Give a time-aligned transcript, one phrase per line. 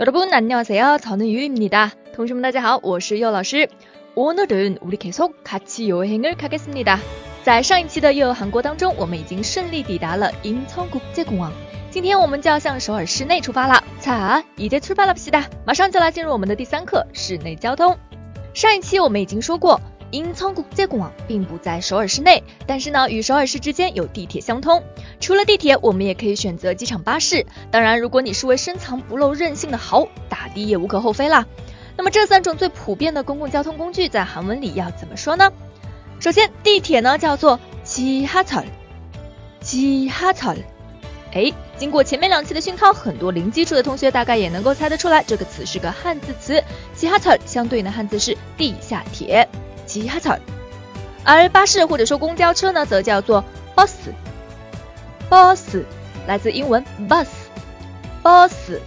[0.00, 0.98] 여러분 안녕하세요.
[1.00, 1.92] 저는 유입니다.
[2.14, 3.68] 동시문 大家好，我是佑老师。
[4.14, 6.98] 오늘은우리계속같이여행을가겠습니다
[7.42, 11.52] 在上一期的又韩国当中，我们已经顺利抵达了인천국제공항
[11.90, 13.82] 今天我们就要向首尔市内出发了。
[14.00, 15.44] 자 이제출발합시 다。
[15.64, 17.98] 马上就来进入我们的第三课，室内交通。
[18.52, 19.80] 上一期我们已经说过。
[20.12, 24.82] 银仓谷接广并不在首尔市内，但是呢，与首尔市之间有地铁相通。
[25.20, 27.44] 除了地铁，我们也可以选择机场巴士。
[27.70, 31.44] 当然，如果你是位深藏不露、任性的豪，打的也无可厚非啦。
[31.96, 35.50] 那么这三种最普遍的公共交通工具，在韩文里要怎么说呢？
[36.20, 38.64] 首先，地铁呢叫做지하 철，
[39.60, 40.56] 지하 철。
[41.32, 46.62] 哎，经过前面两期的熏陶，很多零基础的同学大概也能够猜得出来，这个词是个汉字词。
[46.94, 49.46] 지하 철相对应的汉字是地下铁。
[49.91, 50.39] 吉哈特，
[51.25, 53.43] 而巴士或者说公交车呢，则叫做
[53.75, 55.83] bus，bus
[56.25, 58.79] 来自英文 bus，bus。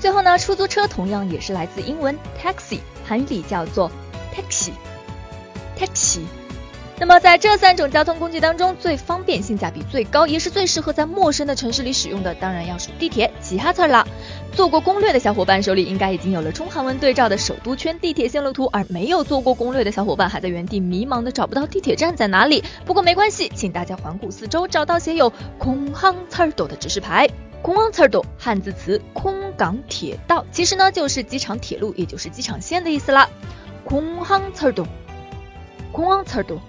[0.00, 3.88] 最后呢，出租车同样也是来自英文 taxi，韩语里叫做
[4.34, 6.22] taxi，taxi。
[6.98, 14.04] 那么在这三种交通工具当中，最方便、性价比最高，也是最适合在陌生的城市里使用的，当然要数地铁吉哈特了。
[14.54, 22.62] 做过攻略的小伙伴手里应该已经有了中韩文对照的首都圈地铁线路图，而没有做过攻略的小伙伴还在原地迷茫的找不到地铁站在哪里。
[22.84, 27.28] 不过没关系，请大家环顾四周，找到写有“空航刺儿斗”的指示牌。
[27.62, 33.28] 空港刺儿斗，汉字词“空港铁道”，其实呢就是机场铁路，也就是机场线的意思啦。
[33.84, 34.86] 空航刺儿斗，
[35.90, 36.60] 空航刺儿斗。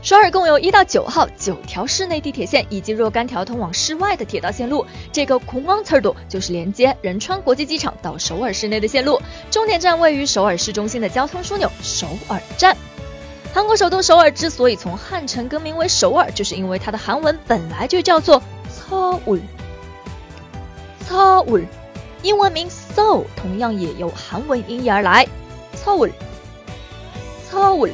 [0.00, 4.86] 首尔共有一到九号九条市内地铁线，以及若干条通往市外的铁道线路。
[5.12, 9.20] 这个空王侧度就是连接仁川国际机场到首尔市内的线路。
[9.50, 12.76] 终点站位于首尔市中心的交通枢纽首尔站。
[13.52, 19.40] 韩国首都首尔之所以从汉城更名为首尔，就是因为它的韩文本来就叫做 Seoul。
[21.08, 21.66] Seoul，
[22.22, 25.26] 英文名 Seoul，同样也由韩文音译而来。
[25.74, 26.12] Seoul。
[27.50, 27.90] Seoul，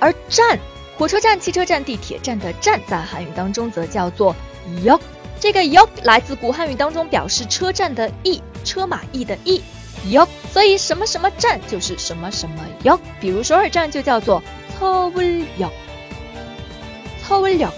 [0.00, 0.58] 而站。
[0.97, 4.35] 火车站、汽车站、地铁站的站，在韩语当中则叫做
[4.83, 4.99] yok。
[5.39, 9.63] 这个 yok 来自古汉语当中表示车站的驿，车马驿的驿
[10.09, 10.27] yok。
[10.51, 12.99] 所以什么什么站就是什么什么 yok。
[13.19, 14.43] 比如首尔站就叫做
[14.79, 17.71] Seoul yok，Seoul yok。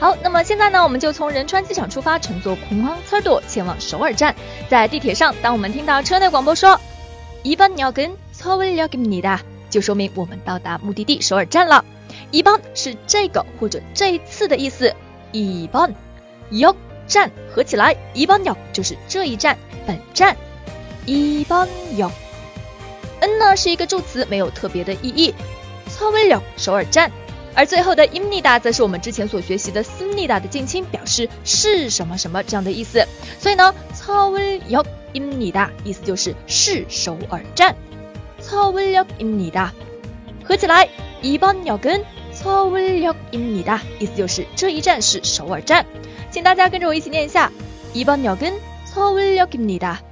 [0.00, 4.34] 好，那么现在呢，我们就从仁川机场出发，乘坐공항철도前往首尔站。
[4.68, 6.80] 在地铁上，当我们听到车内广播说
[7.44, 9.38] 이번역은서울역입니다
[9.70, 11.84] 就说明我们到达目的地首尔站了。
[12.30, 14.94] 一班是这个或者这一次的意思。
[15.32, 15.94] 一班，
[16.50, 16.74] 역
[17.06, 20.36] 站合起来，一班역就是这一站，本站。
[21.06, 25.34] 一班역，n 呢是一个助词，没有特别的意义。
[25.88, 27.10] 서울 역， 首尔站。
[27.54, 33.06] 而最后的임니다则是我们之前所学习的습니다的近亲，表示是什么什么这样的意思。
[33.38, 37.74] 所以呢，서울역임니다意思就是是首尔站。
[38.46, 39.72] 서울역임니다
[40.44, 40.88] 合起来。
[41.22, 45.86] 이번역은서울역입니 다， 意思就是这一站是首尔站，
[46.32, 47.52] 请大家跟着我一起念一下。
[47.94, 50.02] 이번역은서울역입니 다。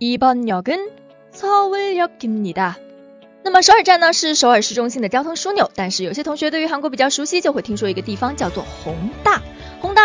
[0.00, 2.78] 이번역은서울역입니 다。
[3.44, 9.40] 那么首尔站呢是首尔市中心的交通枢纽，但是有些同学对于韩国比较熟悉，就会听说一个地方叫做宏大。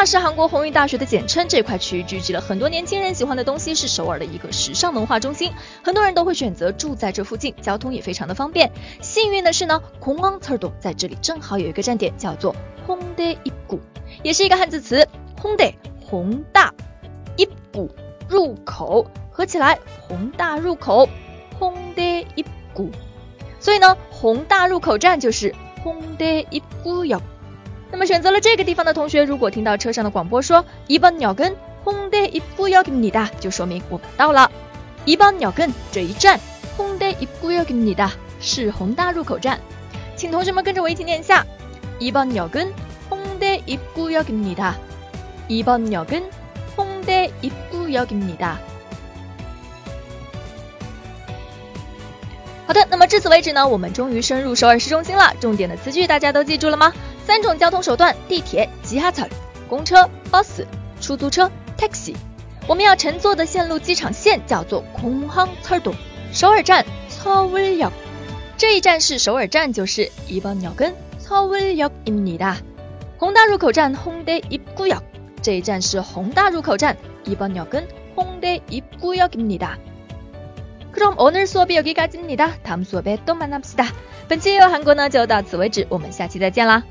[0.04, 5.52] 是韩国弘运大学的简称，这块区域聚集了很多年轻人喜欢的东西，是首尔的一个时尚文化中心，
[5.82, 8.70] 很多人都会选择住在这附近，交通也非常的方便。
[9.00, 12.54] 幸运的是呢，弘光侧道在这里正好有一个站点叫做
[12.86, 13.78] Honda 一股，
[14.22, 15.06] 也是一个汉字词
[15.40, 16.72] Honda，宏大
[17.36, 17.90] 一股
[18.28, 19.78] 入口，合起来
[20.08, 21.08] 宏大入口
[21.58, 22.90] ，Honda 一谷。
[23.58, 27.20] 所以呢，宏大入口站就是 Honda 一股要。
[27.91, 34.51] 那么选择了这个地方的同学，如果听到车上的广播说“이번역은홍대입구역입니다”，就说明我们到了。
[35.05, 36.39] 이번역은这一站，
[36.77, 38.11] 홍대입구역입니다
[38.41, 39.59] 是宏大入口站，
[40.15, 41.45] 请同学们跟着我一起念一下：
[41.99, 44.75] 이번역은홍대입구역입니 다。
[45.47, 48.57] 이번역은홍대입구역입니 다。
[52.67, 55.35] 好的，那么至此为止呢，我们终于深入首尔市中心了。
[55.39, 56.91] 重点的词句大家都记住了吗？
[57.29, 59.25] 三种交通手段：地铁、吉哈草、
[59.67, 60.63] 公车、bus、
[61.01, 62.13] 出租车、taxi。
[62.67, 65.93] 我们要乘坐的线路机场线叫做空항철 도，
[66.33, 67.91] 首尔站서울 역。
[68.57, 72.57] 这一站是首尔站，就是이번역은서울역입니 다。
[73.17, 75.03] 宏大入口站홍대입구 역。
[75.41, 79.77] 这一站是宏大入口站，이번역은홍대입구역입니 다。
[80.91, 82.57] 그럼오늘수업이여기까지입니 다。
[82.63, 83.85] 다음수업에또만납시 다。
[84.27, 86.83] 本期英语韩国呢就到此为止，我们下期再见啦。